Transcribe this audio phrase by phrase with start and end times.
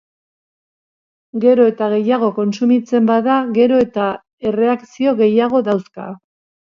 [1.43, 4.09] Gero eta gehiago kontsumitzen bada, gero eta
[4.53, 6.09] erreakzio gehiago dauzka.